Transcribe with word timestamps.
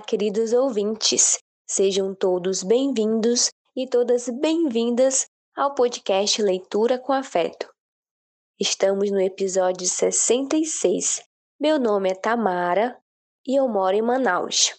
Queridos 0.00 0.52
ouvintes. 0.52 1.38
Sejam 1.66 2.14
todos 2.14 2.62
bem-vindos 2.62 3.50
e 3.74 3.88
todas 3.88 4.28
bem-vindas 4.28 5.26
ao 5.56 5.74
podcast 5.74 6.42
Leitura 6.42 6.98
com 6.98 7.12
Afeto. 7.12 7.66
Estamos 8.60 9.10
no 9.10 9.20
episódio 9.20 9.86
66. 9.86 11.22
Meu 11.58 11.78
nome 11.78 12.10
é 12.10 12.14
Tamara 12.14 12.98
e 13.46 13.58
eu 13.58 13.66
moro 13.68 13.96
em 13.96 14.02
Manaus. 14.02 14.74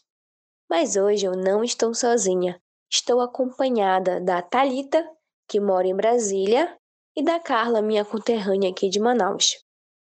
Mas 0.70 0.96
hoje 0.96 1.26
eu 1.26 1.36
não 1.36 1.64
estou 1.64 1.96
sozinha. 1.96 2.62
Estou 2.92 3.20
acompanhada 3.20 4.22
da 4.22 4.42
Talita, 4.42 5.04
que 5.48 5.60
mora 5.60 5.88
em 5.88 5.96
Brasília, 5.96 6.78
e 7.16 7.24
da 7.24 7.40
Carla, 7.40 7.82
minha 7.82 8.06
conterrânea 8.06 8.70
aqui 8.70 8.88
de 8.88 9.00
Manaus. 9.00 9.56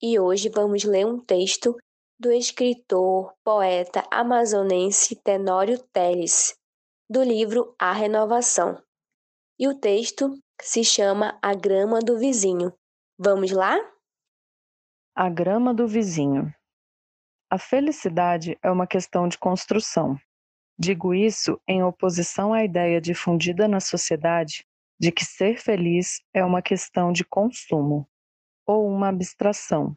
E 0.02 0.20
hoje 0.20 0.50
vamos 0.50 0.84
ler 0.84 1.06
um 1.06 1.20
texto 1.20 1.76
do 2.18 2.32
escritor, 2.32 3.34
poeta 3.44 4.04
amazonense 4.10 5.16
Tenório 5.16 5.78
Teles, 5.92 6.58
do 7.10 7.22
livro 7.22 7.76
A 7.78 7.92
Renovação. 7.92 8.82
E 9.60 9.68
o 9.68 9.78
texto 9.78 10.38
se 10.62 10.84
chama 10.84 11.38
A 11.42 11.54
Grama 11.54 12.00
do 12.00 12.18
Vizinho. 12.18 12.74
Vamos 13.18 13.52
lá? 13.52 13.78
A 15.16 15.30
grama 15.30 15.74
do 15.74 15.88
vizinho. 15.88 16.54
A 17.50 17.58
felicidade 17.58 18.58
é 18.62 18.70
uma 18.70 18.86
questão 18.86 19.30
de 19.30 19.38
construção. 19.38 20.18
Digo 20.78 21.14
isso 21.14 21.58
em 21.66 21.84
oposição 21.84 22.54
à 22.54 22.66
ideia 22.66 23.00
difundida 23.00 23.68
na 23.68 23.80
sociedade 23.80 24.66
de 25.00 25.12
que 25.12 25.24
ser 25.24 25.58
feliz 25.58 26.22
é 26.34 26.44
uma 26.44 26.62
questão 26.62 27.14
de 27.14 27.24
consumo, 27.24 28.08
ou 28.66 28.90
uma 28.90 29.10
abstração, 29.10 29.96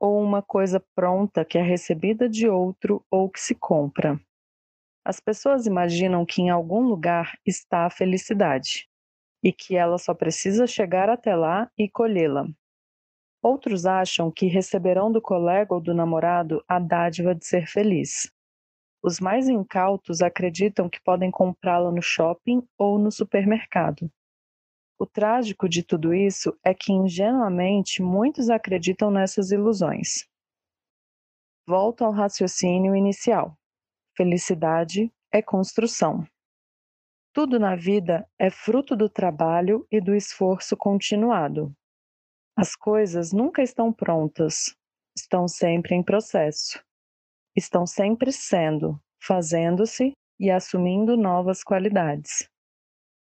ou 0.00 0.22
uma 0.22 0.42
coisa 0.42 0.82
pronta 0.94 1.44
que 1.44 1.58
é 1.58 1.62
recebida 1.62 2.26
de 2.28 2.48
outro 2.48 3.04
ou 3.10 3.28
que 3.28 3.38
se 3.38 3.54
compra. 3.54 4.18
As 5.04 5.20
pessoas 5.20 5.66
imaginam 5.66 6.24
que 6.24 6.40
em 6.40 6.48
algum 6.48 6.80
lugar 6.80 7.38
está 7.46 7.84
a 7.84 7.90
felicidade 7.90 8.88
e 9.44 9.52
que 9.52 9.76
ela 9.76 9.98
só 9.98 10.14
precisa 10.14 10.66
chegar 10.66 11.08
até 11.08 11.36
lá 11.36 11.70
e 11.76 11.88
colhê-la. 11.88 12.46
Outros 13.42 13.86
acham 13.86 14.30
que 14.30 14.46
receberão 14.46 15.10
do 15.10 15.20
colega 15.20 15.74
ou 15.74 15.80
do 15.80 15.94
namorado 15.94 16.62
a 16.68 16.78
dádiva 16.78 17.34
de 17.34 17.46
ser 17.46 17.66
feliz. 17.66 18.30
Os 19.02 19.18
mais 19.18 19.48
incautos 19.48 20.20
acreditam 20.20 20.88
que 20.90 21.00
podem 21.02 21.30
comprá-la 21.30 21.90
no 21.90 22.02
shopping 22.02 22.62
ou 22.78 22.98
no 22.98 23.10
supermercado. 23.10 24.10
O 25.00 25.06
trágico 25.06 25.66
de 25.66 25.82
tudo 25.82 26.12
isso 26.12 26.54
é 26.62 26.74
que, 26.74 26.92
ingenuamente, 26.92 28.02
muitos 28.02 28.50
acreditam 28.50 29.10
nessas 29.10 29.50
ilusões. 29.50 30.28
Volto 31.66 32.04
ao 32.04 32.12
raciocínio 32.12 32.94
inicial. 32.94 33.56
Felicidade 34.14 35.10
é 35.32 35.40
construção. 35.40 36.26
Tudo 37.32 37.58
na 37.58 37.74
vida 37.76 38.28
é 38.38 38.50
fruto 38.50 38.94
do 38.94 39.08
trabalho 39.08 39.86
e 39.90 40.02
do 40.02 40.14
esforço 40.14 40.76
continuado. 40.76 41.72
As 42.54 42.76
coisas 42.76 43.32
nunca 43.32 43.62
estão 43.62 43.90
prontas, 43.90 44.76
estão 45.16 45.48
sempre 45.48 45.94
em 45.94 46.02
processo. 46.02 46.78
Estão 47.56 47.86
sempre 47.86 48.30
sendo, 48.30 49.00
fazendo-se 49.18 50.12
e 50.38 50.50
assumindo 50.50 51.16
novas 51.16 51.64
qualidades. 51.64 52.49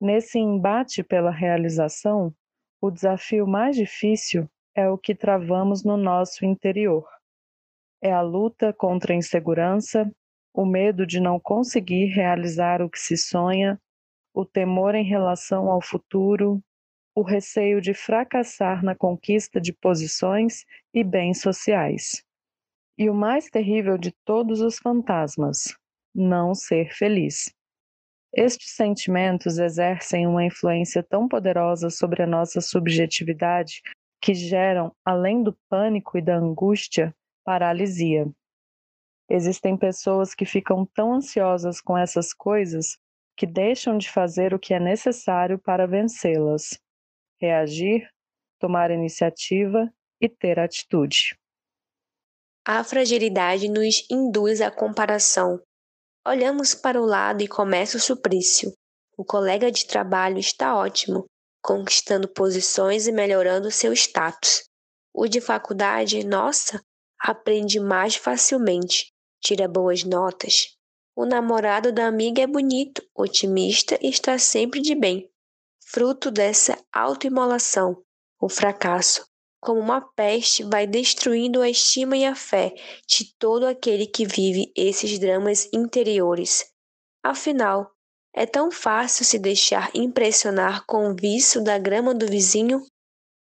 Nesse 0.01 0.39
embate 0.39 1.03
pela 1.03 1.29
realização, 1.29 2.33
o 2.81 2.89
desafio 2.89 3.45
mais 3.45 3.75
difícil 3.75 4.49
é 4.73 4.89
o 4.89 4.97
que 4.97 5.13
travamos 5.13 5.83
no 5.83 5.97
nosso 5.97 6.45
interior. 6.45 7.05
É 8.01 8.13
a 8.13 8.21
luta 8.21 8.71
contra 8.71 9.11
a 9.11 9.15
insegurança, 9.17 10.09
o 10.53 10.65
medo 10.65 11.05
de 11.05 11.19
não 11.19 11.37
conseguir 11.37 12.05
realizar 12.05 12.81
o 12.81 12.89
que 12.89 12.97
se 12.97 13.17
sonha, 13.17 13.77
o 14.33 14.45
temor 14.45 14.95
em 14.95 15.03
relação 15.03 15.69
ao 15.69 15.81
futuro, 15.81 16.63
o 17.13 17.21
receio 17.21 17.81
de 17.81 17.93
fracassar 17.93 18.81
na 18.81 18.95
conquista 18.95 19.59
de 19.59 19.73
posições 19.73 20.63
e 20.93 21.03
bens 21.03 21.41
sociais. 21.41 22.23
E 22.97 23.09
o 23.09 23.13
mais 23.13 23.49
terrível 23.49 23.97
de 23.97 24.13
todos 24.23 24.61
os 24.61 24.77
fantasmas, 24.77 25.77
não 26.15 26.55
ser 26.55 26.93
feliz. 26.93 27.53
Estes 28.33 28.75
sentimentos 28.75 29.57
exercem 29.57 30.27
uma 30.27 30.45
influência 30.45 31.01
tão 31.01 31.27
poderosa 31.27 31.89
sobre 31.89 32.21
a 32.21 32.27
nossa 32.27 32.61
subjetividade 32.61 33.81
que 34.21 34.33
geram, 34.33 34.93
além 35.03 35.41
do 35.41 35.57
pânico 35.67 36.17
e 36.17 36.21
da 36.21 36.35
angústia, 36.35 37.15
paralisia. 37.43 38.27
Existem 39.29 39.77
pessoas 39.77 40.35
que 40.35 40.45
ficam 40.45 40.85
tão 40.85 41.13
ansiosas 41.13 41.81
com 41.81 41.97
essas 41.97 42.33
coisas 42.33 42.97
que 43.35 43.47
deixam 43.47 43.97
de 43.97 44.09
fazer 44.09 44.53
o 44.53 44.59
que 44.59 44.73
é 44.73 44.79
necessário 44.79 45.57
para 45.57 45.87
vencê-las, 45.87 46.79
reagir, 47.39 48.09
tomar 48.59 48.91
iniciativa 48.91 49.91
e 50.19 50.27
ter 50.27 50.59
atitude. 50.59 51.37
A 52.65 52.83
fragilidade 52.83 53.69
nos 53.69 54.05
induz 54.11 54.61
à 54.61 54.69
comparação. 54.69 55.59
Olhamos 56.27 56.75
para 56.75 57.01
o 57.01 57.05
lado 57.05 57.41
e 57.41 57.47
começa 57.47 57.97
o 57.97 57.99
suplício. 57.99 58.73
O 59.17 59.25
colega 59.25 59.71
de 59.71 59.85
trabalho 59.85 60.37
está 60.37 60.75
ótimo, 60.75 61.25
conquistando 61.61 62.27
posições 62.27 63.07
e 63.07 63.11
melhorando 63.11 63.71
seu 63.71 63.93
status. 63.93 64.63
O 65.13 65.27
de 65.27 65.41
faculdade, 65.41 66.23
nossa, 66.25 66.81
aprende 67.19 67.79
mais 67.79 68.15
facilmente, 68.15 69.11
tira 69.41 69.67
boas 69.67 70.03
notas, 70.03 70.77
o 71.21 71.25
namorado 71.25 71.91
da 71.91 72.07
amiga 72.07 72.41
é 72.41 72.47
bonito, 72.47 73.05
otimista 73.13 73.99
e 74.01 74.07
está 74.07 74.39
sempre 74.39 74.79
de 74.79 74.95
bem. 74.95 75.29
Fruto 75.85 76.31
dessa 76.31 76.81
autoimolação, 76.93 78.01
o 78.39 78.47
fracasso, 78.47 79.25
como 79.59 79.79
uma 79.79 80.01
peste, 80.01 80.63
vai 80.63 80.87
destruindo 80.87 81.61
a 81.61 81.69
estima 81.69 82.15
e 82.15 82.25
a 82.25 82.35
fé 82.35 82.73
de 83.07 83.33
todo 83.37 83.65
aquele 83.65 84.07
que 84.07 84.25
vive 84.25 84.71
esses 84.75 85.19
dramas 85.19 85.67
interiores. 85.73 86.71
Afinal, 87.23 87.91
é 88.33 88.45
tão 88.45 88.71
fácil 88.71 89.25
se 89.25 89.37
deixar 89.37 89.91
impressionar 89.93 90.85
com 90.85 91.09
o 91.09 91.15
vício 91.15 91.63
da 91.63 91.77
grama 91.77 92.13
do 92.13 92.25
vizinho? 92.27 92.81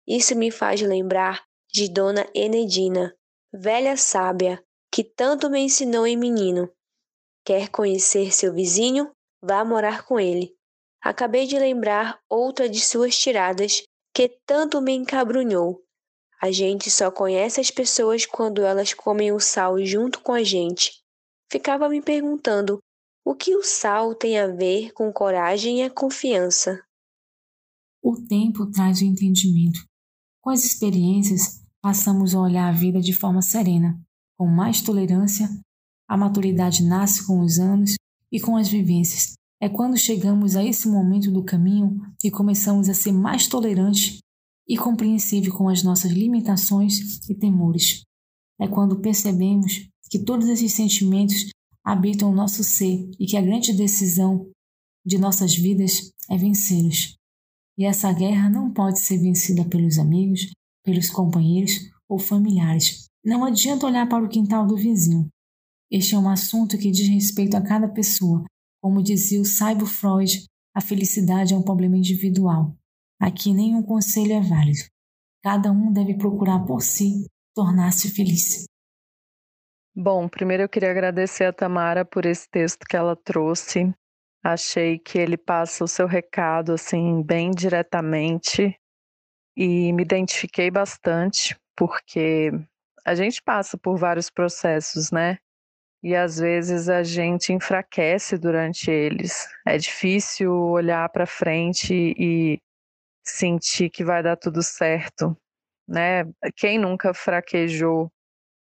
Isso 0.06 0.36
me 0.36 0.50
faz 0.50 0.82
lembrar 0.82 1.42
de 1.72 1.88
Dona 1.88 2.28
Enedina, 2.34 3.16
velha 3.52 3.96
sábia, 3.96 4.62
que 4.92 5.02
tanto 5.02 5.48
me 5.48 5.60
ensinou 5.60 6.06
em 6.06 6.16
menino. 6.16 6.70
Quer 7.44 7.70
conhecer 7.70 8.32
seu 8.32 8.52
vizinho? 8.52 9.10
Vá 9.42 9.64
morar 9.64 10.04
com 10.04 10.20
ele. 10.20 10.54
Acabei 11.02 11.46
de 11.46 11.58
lembrar 11.58 12.20
outra 12.28 12.68
de 12.68 12.80
suas 12.80 13.18
tiradas 13.18 13.82
que 14.14 14.28
tanto 14.46 14.80
me 14.80 14.92
encabrunhou. 14.92 15.82
A 16.42 16.50
gente 16.50 16.90
só 16.90 17.10
conhece 17.10 17.60
as 17.60 17.70
pessoas 17.70 18.26
quando 18.26 18.62
elas 18.62 18.92
comem 18.92 19.30
o 19.30 19.38
sal 19.38 19.82
junto 19.84 20.20
com 20.20 20.32
a 20.32 20.42
gente. 20.42 21.00
Ficava 21.50 21.88
me 21.88 22.02
perguntando 22.02 22.78
o 23.24 23.34
que 23.34 23.54
o 23.54 23.62
sal 23.62 24.14
tem 24.14 24.38
a 24.38 24.48
ver 24.48 24.92
com 24.92 25.12
coragem 25.12 25.80
e 25.80 25.82
a 25.82 25.90
confiança. 25.90 26.82
O 28.02 28.16
tempo 28.26 28.68
traz 28.70 29.00
o 29.00 29.04
entendimento. 29.04 29.80
Com 30.40 30.50
as 30.50 30.64
experiências, 30.64 31.62
passamos 31.80 32.34
a 32.34 32.40
olhar 32.40 32.68
a 32.68 32.76
vida 32.76 33.00
de 33.00 33.12
forma 33.12 33.40
serena, 33.40 33.96
com 34.36 34.46
mais 34.46 34.82
tolerância 34.82 35.48
a 36.12 36.16
maturidade 36.16 36.84
nasce 36.84 37.26
com 37.26 37.40
os 37.40 37.58
anos 37.58 37.94
e 38.30 38.38
com 38.38 38.54
as 38.54 38.68
vivências. 38.68 39.32
É 39.58 39.66
quando 39.66 39.96
chegamos 39.96 40.56
a 40.56 40.62
esse 40.62 40.86
momento 40.86 41.30
do 41.30 41.42
caminho 41.42 42.02
que 42.18 42.30
começamos 42.30 42.86
a 42.90 42.92
ser 42.92 43.12
mais 43.12 43.46
tolerantes 43.46 44.18
e 44.68 44.76
compreensível 44.76 45.52
com 45.52 45.68
as 45.68 45.82
nossas 45.82 46.12
limitações 46.12 47.20
e 47.28 47.34
temores. 47.34 48.02
É 48.60 48.68
quando 48.68 49.00
percebemos 49.00 49.88
que 50.08 50.18
todos 50.18 50.48
esses 50.48 50.72
sentimentos 50.72 51.50
habitam 51.84 52.30
o 52.30 52.34
nosso 52.34 52.62
ser 52.62 53.10
e 53.18 53.26
que 53.26 53.36
a 53.36 53.42
grande 53.42 53.72
decisão 53.72 54.48
de 55.04 55.18
nossas 55.18 55.54
vidas 55.54 56.12
é 56.30 56.36
vencê-los. 56.36 57.16
E 57.76 57.84
essa 57.84 58.12
guerra 58.12 58.48
não 58.48 58.72
pode 58.72 59.00
ser 59.00 59.18
vencida 59.18 59.64
pelos 59.64 59.98
amigos, 59.98 60.52
pelos 60.84 61.10
companheiros 61.10 61.72
ou 62.08 62.18
familiares. 62.18 63.06
Não 63.24 63.44
adianta 63.44 63.86
olhar 63.86 64.08
para 64.08 64.24
o 64.24 64.28
quintal 64.28 64.66
do 64.66 64.76
vizinho. 64.76 65.28
Este 65.90 66.14
é 66.14 66.18
um 66.18 66.28
assunto 66.28 66.78
que 66.78 66.90
diz 66.90 67.08
respeito 67.08 67.56
a 67.56 67.60
cada 67.60 67.88
pessoa. 67.88 68.44
Como 68.80 69.02
dizia 69.02 69.40
o 69.40 69.44
Saibo 69.44 69.86
Freud, 69.86 70.44
a 70.74 70.80
felicidade 70.80 71.54
é 71.54 71.56
um 71.56 71.62
problema 71.62 71.96
individual. 71.96 72.74
Aqui 73.22 73.54
nenhum 73.54 73.84
conselho 73.84 74.32
é 74.32 74.40
válido. 74.40 74.84
Cada 75.44 75.70
um 75.70 75.92
deve 75.92 76.18
procurar 76.18 76.66
por 76.66 76.82
si 76.82 77.24
tornar-se 77.54 78.12
feliz. 78.12 78.64
Bom, 79.94 80.28
primeiro 80.28 80.64
eu 80.64 80.68
queria 80.68 80.90
agradecer 80.90 81.44
a 81.44 81.52
Tamara 81.52 82.04
por 82.04 82.26
esse 82.26 82.48
texto 82.50 82.84
que 82.84 82.96
ela 82.96 83.14
trouxe. 83.14 83.94
Achei 84.42 84.98
que 84.98 85.18
ele 85.18 85.36
passa 85.36 85.84
o 85.84 85.88
seu 85.88 86.08
recado 86.08 86.72
assim 86.72 87.22
bem 87.22 87.52
diretamente 87.52 88.76
e 89.56 89.92
me 89.92 90.02
identifiquei 90.02 90.68
bastante 90.68 91.56
porque 91.76 92.50
a 93.04 93.14
gente 93.14 93.40
passa 93.40 93.78
por 93.78 93.96
vários 93.96 94.30
processos, 94.30 95.12
né? 95.12 95.38
e 96.02 96.16
às 96.16 96.38
vezes 96.38 96.88
a 96.88 97.02
gente 97.02 97.52
enfraquece 97.52 98.36
durante 98.36 98.90
eles. 98.90 99.46
É 99.64 99.78
difícil 99.78 100.52
olhar 100.52 101.08
para 101.10 101.26
frente 101.26 101.94
e 102.18 102.58
sentir 103.24 103.90
que 103.90 104.04
vai 104.04 104.22
dar 104.22 104.36
tudo 104.36 104.62
certo, 104.62 105.36
né? 105.86 106.24
Quem 106.56 106.78
nunca 106.78 107.14
fraquejou 107.14 108.10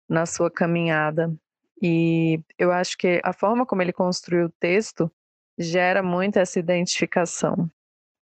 na 0.09 0.25
sua 0.25 0.49
caminhada? 0.51 1.33
E 1.81 2.41
eu 2.57 2.71
acho 2.71 2.97
que 2.97 3.21
a 3.23 3.33
forma 3.33 3.65
como 3.65 3.81
ele 3.81 3.93
construiu 3.93 4.47
o 4.47 4.53
texto 4.59 5.11
gera 5.57 6.01
muito 6.01 6.37
essa 6.37 6.59
identificação. 6.59 7.69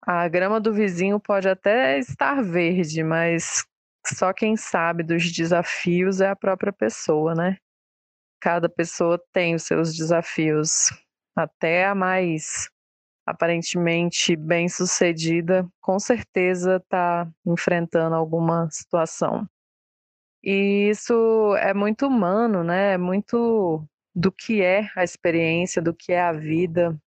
A 0.02 0.28
grama 0.28 0.60
do 0.60 0.74
vizinho 0.74 1.20
pode 1.20 1.48
até 1.48 2.00
estar 2.00 2.42
verde, 2.42 3.04
mas 3.04 3.66
só 4.06 4.34
quem 4.34 4.58
sabe 4.58 5.04
dos 5.04 5.32
desafios 5.32 6.22
é 6.22 6.30
a 6.30 6.36
própria 6.36 6.74
pessoa, 6.74 7.36
né? 7.36 7.58
Cada 8.40 8.68
pessoa 8.68 9.22
tem 9.32 9.54
os 9.54 9.64
seus 9.64 9.96
desafios, 9.96 10.90
até 11.36 11.86
a 11.86 11.94
mais 11.94 12.70
aparentemente 13.26 14.36
bem 14.36 14.68
sucedida, 14.68 15.68
com 15.80 16.00
certeza 16.00 16.78
está 16.78 17.30
enfrentando 17.46 18.16
alguma 18.16 18.70
situação. 18.70 19.48
E 20.44 20.90
isso 20.90 21.56
é 21.58 21.74
muito 21.74 22.08
humano, 22.08 22.64
né? 22.64 22.94
É 22.94 22.98
muito 22.98 23.86
do 24.14 24.32
que 24.32 24.62
é 24.62 24.90
a 24.96 25.04
experiência, 25.04 25.82
do 25.82 25.94
que 25.94 26.12
é 26.12 26.22
a 26.22 26.34
vida. 26.34 27.00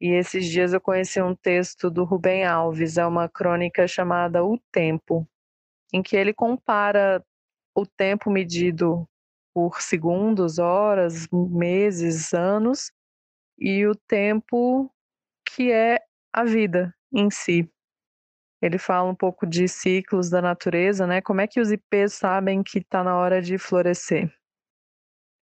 E 0.00 0.08
esses 0.08 0.46
dias 0.46 0.72
eu 0.72 0.80
conheci 0.80 1.20
um 1.22 1.34
texto 1.34 1.90
do 1.90 2.04
Rubem 2.04 2.44
Alves, 2.44 2.96
é 2.96 3.06
uma 3.06 3.28
crônica 3.28 3.86
chamada 3.86 4.44
O 4.44 4.58
Tempo, 4.72 5.28
em 5.92 6.02
que 6.02 6.16
ele 6.16 6.32
compara 6.32 7.24
o 7.74 7.86
tempo 7.86 8.30
medido 8.30 9.08
por 9.54 9.80
segundos, 9.80 10.58
horas, 10.58 11.28
meses, 11.30 12.32
anos, 12.32 12.90
e 13.58 13.86
o 13.86 13.94
tempo 13.94 14.90
que 15.54 15.72
é 15.72 16.00
a 16.32 16.44
vida 16.44 16.94
em 17.12 17.30
si. 17.30 17.70
Ele 18.62 18.78
fala 18.78 19.08
um 19.08 19.14
pouco 19.14 19.46
de 19.46 19.66
ciclos 19.66 20.28
da 20.28 20.42
natureza, 20.42 21.06
né? 21.06 21.20
Como 21.20 21.40
é 21.40 21.46
que 21.46 21.60
os 21.60 21.72
ipês 21.72 22.12
sabem 22.12 22.62
que 22.62 22.78
está 22.78 23.02
na 23.02 23.16
hora 23.16 23.40
de 23.40 23.56
florescer? 23.56 24.30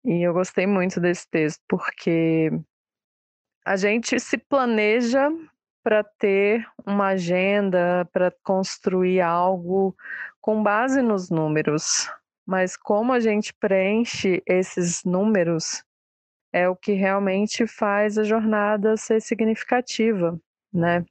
E 0.03 0.21
eu 0.21 0.33
gostei 0.33 0.65
muito 0.65 0.99
desse 0.99 1.29
texto, 1.29 1.61
porque 1.67 2.51
a 3.63 3.75
gente 3.77 4.19
se 4.19 4.37
planeja 4.37 5.29
para 5.83 6.03
ter 6.03 6.65
uma 6.85 7.09
agenda, 7.09 8.07
para 8.11 8.31
construir 8.43 9.21
algo 9.21 9.95
com 10.41 10.63
base 10.63 11.01
nos 11.01 11.29
números. 11.29 12.09
Mas 12.45 12.75
como 12.75 13.13
a 13.13 13.19
gente 13.19 13.53
preenche 13.53 14.41
esses 14.45 15.03
números 15.03 15.83
é 16.53 16.69
o 16.69 16.75
que 16.75 16.93
realmente 16.93 17.65
faz 17.65 18.17
a 18.17 18.23
jornada 18.23 18.95
ser 18.95 19.19
significativa, 19.19 20.39
né? 20.71 21.03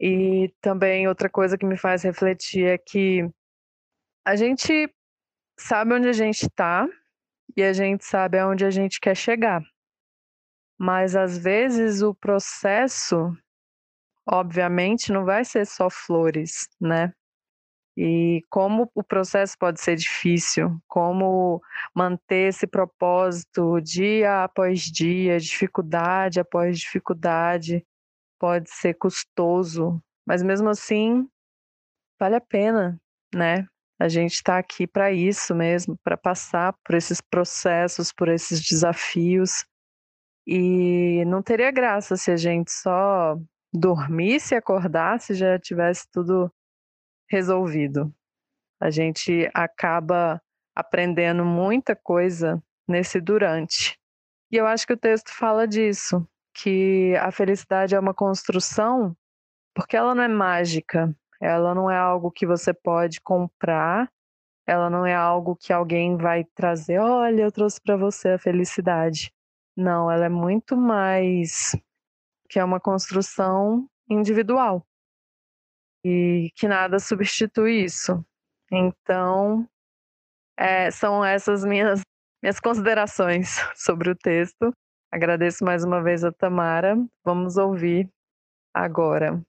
E 0.00 0.52
também 0.60 1.06
outra 1.06 1.28
coisa 1.28 1.56
que 1.58 1.66
me 1.66 1.76
faz 1.76 2.02
refletir 2.02 2.66
é 2.66 2.78
que 2.78 3.28
a 4.24 4.34
gente 4.34 4.92
sabe 5.58 5.94
onde 5.94 6.08
a 6.08 6.12
gente 6.12 6.42
está 6.42 6.88
e 7.56 7.62
a 7.62 7.72
gente 7.72 8.04
sabe 8.04 8.38
aonde 8.38 8.64
a 8.64 8.70
gente 8.70 8.98
quer 8.98 9.14
chegar. 9.14 9.62
Mas 10.78 11.14
às 11.14 11.38
vezes 11.38 12.02
o 12.02 12.14
processo, 12.14 13.36
obviamente, 14.26 15.12
não 15.12 15.24
vai 15.24 15.44
ser 15.44 15.66
só 15.66 15.88
flores, 15.90 16.68
né? 16.80 17.12
E 17.96 18.42
como 18.50 18.90
o 18.94 19.04
processo 19.04 19.56
pode 19.56 19.80
ser 19.80 19.94
difícil, 19.96 20.76
como 20.88 21.62
manter 21.94 22.48
esse 22.48 22.66
propósito 22.66 23.80
dia 23.80 24.42
após 24.42 24.80
dia, 24.82 25.38
dificuldade 25.38 26.40
após 26.40 26.78
dificuldade, 26.78 27.86
pode 28.38 28.68
ser 28.68 28.94
custoso, 28.94 30.02
mas 30.26 30.42
mesmo 30.42 30.68
assim 30.68 31.28
vale 32.18 32.34
a 32.34 32.40
pena, 32.40 33.00
né? 33.32 33.66
A 33.98 34.08
gente 34.08 34.34
está 34.34 34.58
aqui 34.58 34.86
para 34.86 35.12
isso 35.12 35.54
mesmo, 35.54 35.96
para 36.02 36.16
passar 36.16 36.74
por 36.84 36.96
esses 36.96 37.20
processos, 37.20 38.12
por 38.12 38.28
esses 38.28 38.60
desafios. 38.60 39.64
E 40.46 41.24
não 41.26 41.42
teria 41.42 41.70
graça 41.70 42.16
se 42.16 42.30
a 42.30 42.36
gente 42.36 42.72
só 42.72 43.38
dormisse, 43.72 44.54
acordasse 44.54 45.34
já 45.34 45.58
tivesse 45.58 46.06
tudo 46.12 46.52
resolvido. 47.28 48.12
A 48.80 48.90
gente 48.90 49.48
acaba 49.54 50.40
aprendendo 50.74 51.44
muita 51.44 51.94
coisa 51.94 52.62
nesse 52.86 53.20
durante. 53.20 53.98
E 54.50 54.56
eu 54.56 54.66
acho 54.66 54.86
que 54.86 54.92
o 54.92 54.96
texto 54.96 55.30
fala 55.32 55.66
disso, 55.66 56.26
que 56.52 57.14
a 57.16 57.30
felicidade 57.30 57.94
é 57.94 57.98
uma 57.98 58.14
construção, 58.14 59.16
porque 59.74 59.96
ela 59.96 60.14
não 60.14 60.22
é 60.22 60.28
mágica, 60.28 61.14
ela 61.40 61.74
não 61.74 61.90
é 61.90 61.96
algo 61.96 62.30
que 62.30 62.46
você 62.46 62.72
pode 62.72 63.20
comprar, 63.20 64.10
ela 64.66 64.88
não 64.88 65.04
é 65.04 65.14
algo 65.14 65.56
que 65.56 65.72
alguém 65.72 66.16
vai 66.16 66.44
trazer, 66.54 66.98
olha, 66.98 67.42
eu 67.42 67.52
trouxe 67.52 67.80
para 67.80 67.96
você 67.96 68.30
a 68.30 68.38
felicidade. 68.38 69.32
Não, 69.76 70.10
ela 70.10 70.26
é 70.26 70.28
muito 70.28 70.76
mais 70.76 71.76
que 72.48 72.58
é 72.58 72.64
uma 72.64 72.78
construção 72.78 73.88
individual 74.08 74.86
e 76.04 76.50
que 76.54 76.68
nada 76.68 76.98
substitui 76.98 77.84
isso. 77.84 78.24
Então, 78.70 79.66
é, 80.56 80.90
são 80.90 81.24
essas 81.24 81.64
minhas, 81.64 82.00
minhas 82.42 82.60
considerações 82.60 83.56
sobre 83.74 84.10
o 84.10 84.16
texto. 84.16 84.72
Agradeço 85.12 85.64
mais 85.64 85.84
uma 85.84 86.02
vez 86.02 86.24
a 86.24 86.32
Tamara. 86.32 86.96
Vamos 87.24 87.56
ouvir 87.56 88.08
agora 88.74 89.40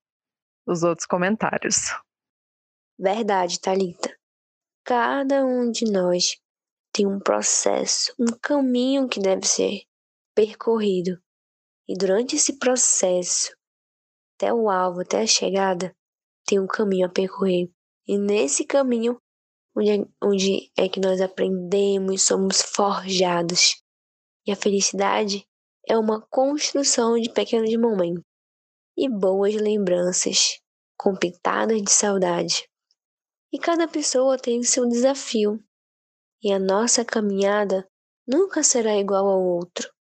os 0.68 0.84
outros 0.84 1.06
comentários. 1.06 1.94
Verdade, 2.98 3.60
Talita. 3.60 4.16
Cada 4.86 5.44
um 5.44 5.70
de 5.72 5.92
nós 5.92 6.38
tem 6.94 7.06
um 7.06 7.20
processo, 7.20 8.14
um 8.18 8.28
caminho 8.42 9.10
que 9.10 9.20
deve 9.20 9.46
ser 9.46 9.84
percorrido. 10.34 11.20
E 11.88 11.98
durante 11.98 12.36
esse 12.36 12.58
processo, 12.58 13.56
até 14.36 14.54
o 14.54 14.70
alvo, 14.70 15.02
até 15.02 15.22
a 15.22 15.28
chegada, 15.28 15.96
tem 16.46 16.60
um 16.60 16.68
caminho 16.68 17.08
a 17.08 17.10
percorrer. 17.10 17.70
E 18.08 18.18
nesse 18.18 18.66
caminho, 18.66 19.18
onde 19.76 19.90
é, 19.90 20.06
onde 20.24 20.72
é 20.78 20.88
que 20.88 21.00
nós 21.00 21.20
aprendemos, 21.20 22.24
somos 22.24 22.62
forjados. 22.62 23.82
E 24.46 24.52
a 24.52 24.56
felicidade 24.56 25.46
é 25.88 25.98
uma 25.98 26.22
construção 26.30 27.20
de 27.20 27.32
pequenos 27.32 27.76
momentos 27.78 28.24
e 28.98 29.10
boas 29.10 29.56
lembranças, 29.56 30.60
com 30.98 31.16
pitadas 31.16 31.82
de 31.82 31.92
saudade. 31.92 32.68
E 33.52 33.60
cada 33.60 33.88
pessoa 33.88 34.38
tem 34.38 34.64
seu 34.64 34.88
desafio, 34.88 35.60
e 36.42 36.52
a 36.52 36.60
nossa 36.60 37.04
caminhada 37.04 37.88
nunca 38.28 38.64
será 38.64 38.96
igual 38.98 39.28
ao 39.28 39.42
outro, 39.42 39.92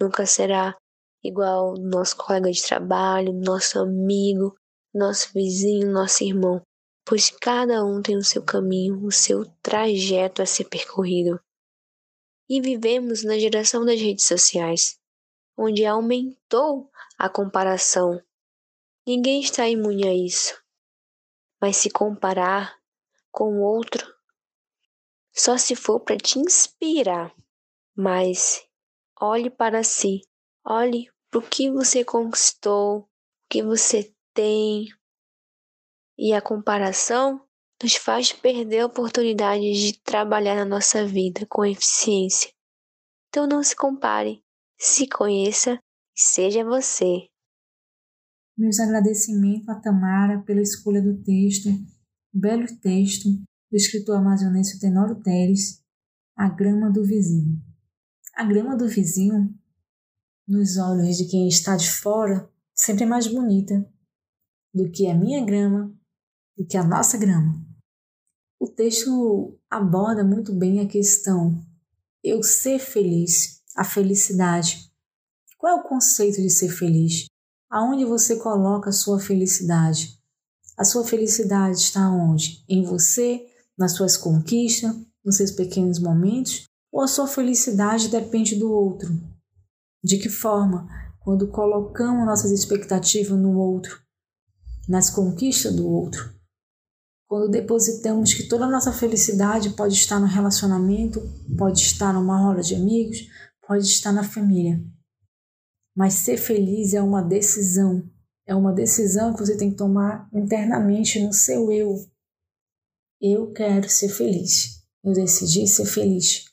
nunca 0.00 0.26
será 0.26 0.76
igual 1.22 1.70
ao 1.70 1.74
nosso 1.74 2.16
colega 2.16 2.50
de 2.50 2.62
trabalho, 2.62 3.32
nosso 3.32 3.78
amigo, 3.78 4.54
nosso 4.94 5.32
vizinho, 5.32 5.90
nosso 5.90 6.22
irmão, 6.22 6.62
pois 7.04 7.30
cada 7.30 7.84
um 7.84 8.02
tem 8.02 8.16
o 8.16 8.24
seu 8.24 8.44
caminho, 8.44 9.04
o 9.04 9.10
seu 9.10 9.44
trajeto 9.62 10.42
a 10.42 10.46
ser 10.46 10.64
percorrido. 10.64 11.40
E 12.48 12.60
vivemos 12.60 13.24
na 13.24 13.38
geração 13.38 13.84
das 13.84 14.00
redes 14.00 14.24
sociais, 14.24 14.98
onde 15.56 15.84
aumentou 15.86 16.90
a 17.18 17.28
comparação. 17.28 18.22
Ninguém 19.06 19.40
está 19.40 19.68
imune 19.68 20.06
a 20.06 20.14
isso. 20.14 20.60
Mas 21.60 21.76
se 21.76 21.90
comparar 21.90 22.78
com 23.30 23.58
o 23.58 23.62
outro, 23.62 24.06
só 25.32 25.56
se 25.56 25.74
for 25.74 26.00
para 26.00 26.16
te 26.16 26.38
inspirar. 26.38 27.34
Mas 27.96 28.66
olhe 29.20 29.48
para 29.48 29.82
si, 29.82 30.22
olhe 30.64 31.10
para 31.30 31.38
o 31.38 31.48
que 31.48 31.70
você 31.70 32.04
conquistou, 32.04 32.98
o 32.98 33.08
que 33.48 33.62
você 33.62 34.14
tem. 34.34 34.88
E 36.18 36.32
a 36.32 36.40
comparação 36.40 37.40
nos 37.82 37.96
faz 37.96 38.32
perder 38.32 38.80
a 38.80 38.86
oportunidade 38.86 39.72
de 39.72 40.00
trabalhar 40.02 40.54
na 40.54 40.64
nossa 40.64 41.06
vida 41.06 41.46
com 41.48 41.64
eficiência. 41.64 42.52
Então 43.28 43.46
não 43.46 43.62
se 43.62 43.74
compare, 43.74 44.42
se 44.78 45.08
conheça 45.08 45.74
e 46.16 46.20
seja 46.20 46.64
você. 46.64 47.28
Meus 48.56 48.78
agradecimentos 48.78 49.68
a 49.68 49.80
Tamara 49.80 50.42
pela 50.42 50.60
escolha 50.60 51.02
do 51.02 51.22
texto, 51.22 51.70
belo 52.32 52.66
texto 52.80 53.28
do 53.28 53.76
escritor 53.76 54.16
amazonense 54.16 54.78
Tenório 54.78 55.20
Teres, 55.22 55.82
A 56.36 56.48
Grama 56.48 56.90
do 56.90 57.02
Vizinho. 57.02 57.60
A 58.34 58.44
grama 58.44 58.76
do 58.76 58.88
vizinho, 58.88 59.54
nos 60.48 60.78
olhos 60.78 61.18
de 61.18 61.28
quem 61.28 61.48
está 61.48 61.76
de 61.76 61.90
fora, 61.90 62.50
sempre 62.74 63.04
é 63.04 63.06
mais 63.06 63.26
bonita 63.26 63.86
do 64.72 64.90
que 64.90 65.06
a 65.06 65.14
minha 65.14 65.44
grama, 65.44 65.94
do 66.56 66.66
que 66.66 66.76
a 66.76 66.84
nossa 66.84 67.18
grama. 67.18 67.64
O 68.58 68.68
texto 68.68 69.58
aborda 69.70 70.24
muito 70.24 70.52
bem 70.52 70.80
a 70.80 70.86
questão 70.86 71.60
eu 72.24 72.42
ser 72.42 72.78
feliz, 72.78 73.60
a 73.76 73.84
felicidade. 73.84 74.90
Qual 75.58 75.76
é 75.76 75.80
o 75.80 75.88
conceito 75.88 76.40
de 76.40 76.50
ser 76.50 76.68
feliz? 76.68 77.24
Aonde 77.68 78.04
você 78.04 78.36
coloca 78.36 78.90
a 78.90 78.92
sua 78.92 79.18
felicidade? 79.18 80.20
A 80.76 80.84
sua 80.84 81.04
felicidade 81.04 81.78
está 81.78 82.08
onde? 82.08 82.64
Em 82.68 82.84
você, 82.84 83.44
nas 83.76 83.92
suas 83.92 84.16
conquistas, 84.16 84.94
nos 85.24 85.36
seus 85.36 85.50
pequenos 85.50 85.98
momentos? 85.98 86.64
Ou 86.92 87.02
a 87.02 87.08
sua 87.08 87.26
felicidade 87.26 88.08
depende 88.08 88.54
do 88.54 88.70
outro? 88.70 89.08
De 90.02 90.18
que 90.18 90.28
forma? 90.28 90.88
Quando 91.20 91.48
colocamos 91.48 92.26
nossas 92.26 92.50
expectativas 92.50 93.38
no 93.38 93.58
outro, 93.58 94.00
nas 94.88 95.10
conquistas 95.10 95.74
do 95.74 95.88
outro. 95.88 96.34
Quando 97.28 97.50
depositamos 97.50 98.34
que 98.34 98.46
toda 98.46 98.66
a 98.66 98.70
nossa 98.70 98.92
felicidade 98.92 99.70
pode 99.70 99.94
estar 99.94 100.20
no 100.20 100.26
relacionamento, 100.26 101.20
pode 101.56 101.80
estar 101.80 102.12
numa 102.12 102.38
roda 102.38 102.62
de 102.62 102.74
amigos, 102.74 103.26
pode 103.66 103.84
estar 103.84 104.12
na 104.12 104.22
família. 104.22 104.84
Mas 105.96 106.14
ser 106.14 106.36
feliz 106.36 106.94
é 106.94 107.02
uma 107.02 107.22
decisão. 107.22 108.02
É 108.46 108.54
uma 108.54 108.72
decisão 108.72 109.32
que 109.32 109.40
você 109.40 109.56
tem 109.56 109.70
que 109.70 109.76
tomar 109.76 110.28
internamente 110.32 111.24
no 111.24 111.32
seu 111.32 111.70
eu. 111.70 111.94
Eu 113.20 113.52
quero 113.52 113.88
ser 113.88 114.08
feliz. 114.08 114.82
Eu 115.02 115.12
decidi 115.12 115.66
ser 115.66 115.86
feliz. 115.86 116.44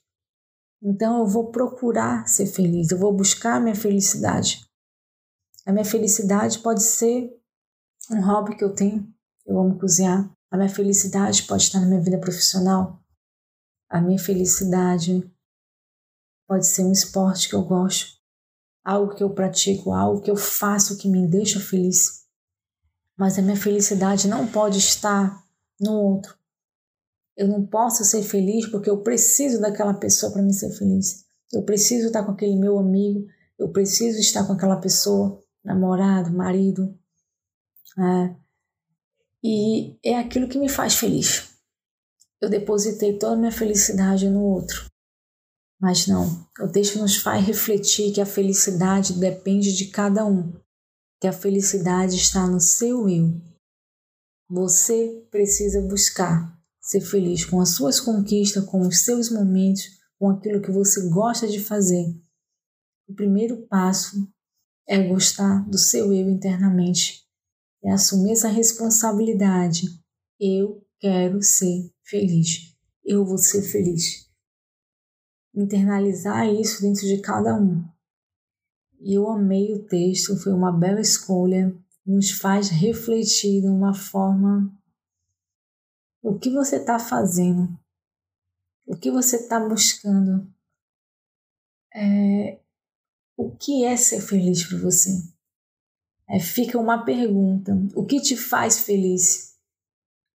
Então 0.82 1.20
eu 1.20 1.28
vou 1.28 1.52
procurar 1.52 2.26
ser 2.28 2.46
feliz, 2.46 2.90
eu 2.90 2.98
vou 2.98 3.14
buscar 3.14 3.56
a 3.56 3.60
minha 3.60 3.76
felicidade. 3.76 4.66
A 5.66 5.74
minha 5.74 5.86
felicidade 5.86 6.60
pode 6.60 6.84
ser 6.84 7.30
um 8.10 8.22
hobby 8.22 8.56
que 8.56 8.64
eu 8.64 8.74
tenho, 8.74 9.08
eu 9.46 9.60
amo 9.60 9.80
cozinhar. 9.80 10.30
A 10.52 10.58
minha 10.58 10.70
felicidade 10.70 11.44
pode 11.44 11.64
estar 11.64 11.80
na 11.80 11.86
minha 11.86 12.02
vida 12.02 12.18
profissional. 12.18 13.00
A 13.90 14.02
minha 14.02 14.20
felicidade 14.20 15.30
pode 16.48 16.66
ser 16.66 16.84
um 16.84 16.92
esporte 16.92 17.48
que 17.48 17.56
eu 17.56 17.64
gosto, 17.64 18.18
algo 18.84 19.14
que 19.14 19.24
eu 19.24 19.30
pratico, 19.30 19.94
algo 19.94 20.22
que 20.22 20.32
eu 20.32 20.36
faço 20.36 20.98
que 20.98 21.08
me 21.08 21.28
deixa 21.28 21.60
feliz. 21.60 22.26
Mas 23.18 23.38
a 23.38 23.42
minha 23.42 23.56
felicidade 23.56 24.28
não 24.28 24.48
pode 24.48 24.80
estar 24.80 25.44
no 25.80 25.94
outro. 25.94 26.38
Eu 27.38 27.48
não 27.48 27.66
posso 27.66 28.04
ser 28.04 28.24
feliz 28.24 28.68
porque 28.68 28.90
eu 28.90 29.02
preciso 29.02 29.62
daquela 29.62 29.94
pessoa 29.94 30.32
para 30.32 30.42
me 30.42 30.54
ser 30.54 30.72
feliz. 30.72 31.26
Eu 31.54 31.64
preciso 31.64 32.08
estar 32.08 32.24
com 32.24 32.32
aquele 32.32 32.56
meu 32.56 32.78
amigo, 32.78 33.28
eu 33.58 33.70
preciso 33.70 34.20
estar 34.20 34.46
com 34.46 34.54
aquela 34.54 34.78
pessoa, 34.78 35.42
namorado, 35.64 36.32
marido. 36.32 36.99
É. 38.00 38.36
E 39.44 39.98
é 40.04 40.18
aquilo 40.18 40.48
que 40.48 40.58
me 40.58 40.70
faz 40.70 40.96
feliz. 40.96 41.50
Eu 42.42 42.50
depositei 42.50 43.18
toda 43.18 43.34
a 43.34 43.38
minha 43.38 43.52
felicidade 43.52 44.30
no 44.30 44.42
outro. 44.42 44.90
Mas 45.80 46.08
não, 46.08 46.48
o 46.60 46.68
texto 46.68 47.00
nos 47.00 47.18
faz 47.18 47.46
refletir 47.46 48.14
que 48.14 48.20
a 48.20 48.26
felicidade 48.26 49.14
depende 49.14 49.74
de 49.74 49.88
cada 49.88 50.26
um, 50.26 50.54
que 51.22 51.28
a 51.28 51.34
felicidade 51.34 52.16
está 52.16 52.46
no 52.46 52.60
seu 52.60 53.08
eu. 53.08 53.42
Você 54.50 55.26
precisa 55.32 55.82
buscar 55.82 56.58
ser 56.82 57.02
feliz 57.02 57.46
com 57.46 57.62
as 57.62 57.76
suas 57.76 58.00
conquistas, 58.00 58.66
com 58.66 58.82
os 58.82 59.02
seus 59.02 59.32
momentos, 59.32 59.84
com 60.18 60.30
aquilo 60.30 60.62
que 60.62 60.72
você 60.72 61.08
gosta 61.10 61.48
de 61.48 61.60
fazer. 61.60 62.06
O 63.08 63.14
primeiro 63.14 63.66
passo 63.68 64.28
é 64.88 65.08
gostar 65.08 65.70
do 65.70 65.78
seu 65.78 66.12
eu 66.12 66.30
internamente, 66.30 67.24
é 67.84 67.92
assumir 67.92 68.32
essa 68.32 68.48
responsabilidade. 68.48 69.88
Eu 70.40 70.86
quero 71.00 71.42
ser 71.42 71.92
feliz. 72.04 72.76
Eu 73.04 73.26
vou 73.26 73.38
ser 73.38 73.62
feliz. 73.62 74.30
Internalizar 75.56 76.48
isso 76.48 76.82
dentro 76.82 77.02
de 77.02 77.22
cada 77.22 77.56
um. 77.56 77.84
E 79.00 79.14
eu 79.14 79.30
amei 79.30 79.74
o 79.74 79.86
texto, 79.86 80.38
foi 80.38 80.52
uma 80.52 80.72
bela 80.72 81.00
escolha, 81.00 81.74
nos 82.06 82.32
faz 82.32 82.70
refletir 82.70 83.62
de 83.62 83.68
uma 83.68 83.94
forma 83.94 84.78
o 86.22 86.38
que 86.38 86.50
você 86.50 86.76
está 86.76 87.00
fazendo? 87.00 87.80
O 88.86 88.96
que 88.96 89.10
você 89.10 89.38
está 89.38 89.60
buscando? 89.60 90.54
É, 91.96 92.60
o 93.38 93.56
que 93.56 93.86
é 93.86 93.96
ser 93.96 94.22
feliz 94.22 94.68
para 94.68 94.78
você? 94.80 95.12
É, 96.30 96.40
fica 96.40 96.78
uma 96.78 97.04
pergunta: 97.04 97.74
o 97.96 98.06
que 98.06 98.22
te 98.22 98.38
faz 98.38 98.80
feliz? 98.80 99.56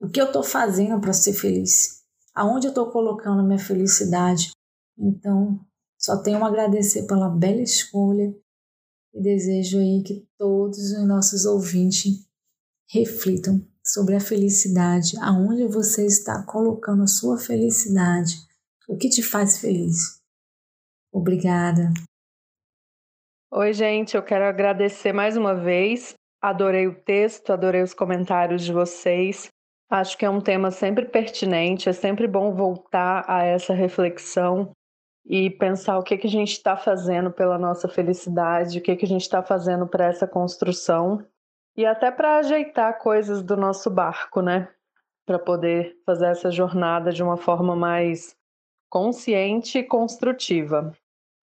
O 0.01 0.09
que 0.09 0.21
eu 0.21 0.27
estou 0.27 0.43
fazendo 0.43 1.01
para 1.01 1.13
ser 1.13 1.33
feliz? 1.33 2.03
Aonde 2.35 2.67
eu 2.67 2.71
estou 2.71 2.91
colocando 2.91 3.41
a 3.41 3.45
minha 3.45 3.59
felicidade? 3.59 4.51
Então, 4.99 5.61
só 5.97 6.21
tenho 6.21 6.45
a 6.45 6.49
agradecer 6.49 7.07
pela 7.07 7.29
bela 7.29 7.63
escolha 7.63 8.35
e 9.15 9.23
desejo 9.23 9.79
aí 9.79 10.03
que 10.03 10.27
todos 10.37 10.79
os 10.93 11.07
nossos 11.07 11.45
ouvintes 11.45 12.27
reflitam 12.91 13.65
sobre 13.85 14.17
a 14.17 14.21
felicidade, 14.21 15.17
aonde 15.21 15.67
você 15.67 16.07
está 16.07 16.43
colocando 16.43 17.05
a 17.05 17.07
sua 17.07 17.39
felicidade, 17.39 18.37
o 18.89 18.97
que 18.97 19.09
te 19.09 19.23
faz 19.23 19.59
feliz. 19.59 20.21
Obrigada. 21.13 21.93
Oi, 23.57 23.73
gente, 23.73 24.17
eu 24.17 24.23
quero 24.25 24.45
agradecer 24.47 25.13
mais 25.13 25.37
uma 25.37 25.55
vez. 25.55 26.17
Adorei 26.43 26.89
o 26.89 27.01
texto, 27.03 27.53
adorei 27.53 27.83
os 27.83 27.95
comentários 27.95 28.65
de 28.65 28.73
vocês. 28.73 29.49
Acho 29.89 30.19
que 30.19 30.27
é 30.27 30.29
um 30.29 30.41
tema 30.41 30.73
sempre 30.73 31.05
pertinente, 31.07 31.89
é 31.89 31.93
sempre 31.93 32.27
bom 32.27 32.53
voltar 32.53 33.25
a 33.29 33.45
essa 33.45 33.73
reflexão 33.73 34.73
e 35.25 35.51
pensar 35.51 35.97
o 35.99 36.03
que, 36.03 36.19
que 36.19 36.27
a 36.27 36.31
gente 36.31 36.51
está 36.51 36.77
fazendo 36.77 37.31
pela 37.31 37.57
nossa 37.57 37.87
felicidade, 37.87 38.81
o 38.81 38.83
que, 38.83 38.97
que 38.97 39.05
a 39.05 39.09
gente 39.09 39.23
está 39.23 39.41
fazendo 39.41 39.87
para 39.87 40.07
essa 40.07 40.27
construção 40.27 41.25
e 41.77 41.87
até 41.87 42.11
para 42.11 42.39
ajeitar 42.39 42.99
coisas 42.99 43.41
do 43.41 43.57
nosso 43.57 43.89
barco, 43.89 44.43
né? 44.43 44.69
Para 45.25 45.39
poder 45.39 45.97
fazer 46.05 46.27
essa 46.27 46.51
jornada 46.51 47.13
de 47.13 47.23
uma 47.23 47.37
forma 47.37 47.77
mais 47.77 48.35
consciente 48.91 49.79
e 49.79 49.85
construtiva. 49.85 50.93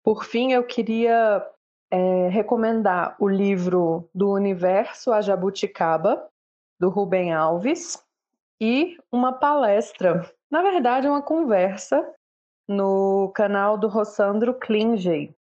Por 0.02 0.24
fim, 0.24 0.52
eu 0.52 0.64
queria 0.64 1.46
é, 1.90 2.28
recomendar 2.28 3.16
o 3.18 3.28
livro 3.28 4.08
Do 4.14 4.30
Universo 4.32 5.12
a 5.12 5.20
Jabuticaba, 5.20 6.28
do 6.78 6.88
Rubem 6.88 7.32
Alves, 7.32 8.02
e 8.60 8.98
uma 9.12 9.32
palestra, 9.32 10.30
na 10.50 10.62
verdade, 10.62 11.08
uma 11.08 11.22
conversa 11.22 12.04
no 12.68 13.30
canal 13.34 13.78
do 13.78 13.88
Rossandro 13.88 14.54
Klingey. 14.54 15.34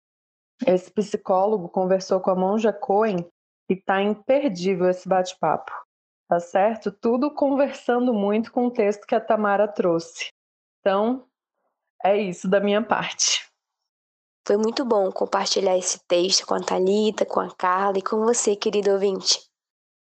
Esse 0.66 0.90
psicólogo 0.90 1.68
conversou 1.68 2.20
com 2.20 2.30
a 2.30 2.34
Monja 2.34 2.72
Cohen 2.72 3.26
e 3.68 3.76
tá 3.76 4.00
imperdível 4.00 4.88
esse 4.88 5.08
bate-papo. 5.08 5.72
Tá 6.28 6.40
certo? 6.40 6.92
Tudo 6.92 7.30
conversando 7.30 8.12
muito 8.12 8.52
com 8.52 8.66
o 8.66 8.70
texto 8.70 9.06
que 9.06 9.14
a 9.14 9.20
Tamara 9.20 9.66
trouxe. 9.66 10.28
Então, 10.80 11.24
é 12.04 12.16
isso 12.16 12.48
da 12.48 12.60
minha 12.60 12.82
parte. 12.82 13.47
Foi 14.48 14.56
muito 14.56 14.82
bom 14.82 15.12
compartilhar 15.12 15.76
esse 15.76 16.00
texto 16.08 16.46
com 16.46 16.54
a 16.54 16.60
Talita, 16.60 17.26
com 17.26 17.38
a 17.38 17.54
Carla 17.54 17.98
e 17.98 18.02
com 18.02 18.24
você, 18.24 18.56
querido 18.56 18.92
ouvinte. 18.92 19.42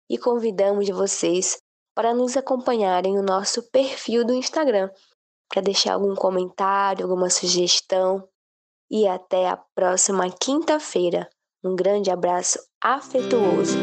E 0.08 0.16
convidamos 0.16 0.88
vocês 0.88 1.58
para 1.94 2.14
nos 2.14 2.38
acompanharem 2.38 3.14
no 3.14 3.22
nosso 3.22 3.70
perfil 3.70 4.24
do 4.24 4.32
Instagram, 4.32 4.88
para 5.46 5.60
deixar 5.60 5.92
algum 5.92 6.14
comentário, 6.14 7.04
alguma 7.04 7.28
sugestão. 7.28 8.26
E 8.90 9.06
até 9.06 9.46
a 9.46 9.58
próxima 9.74 10.30
quinta-feira. 10.30 11.28
Um 11.62 11.76
grande 11.76 12.10
abraço 12.10 12.58
afetuoso. 12.82 13.76